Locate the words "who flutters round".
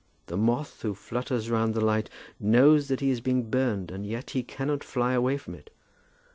0.81-1.75